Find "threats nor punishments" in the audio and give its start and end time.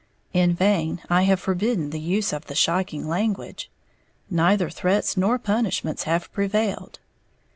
4.71-6.05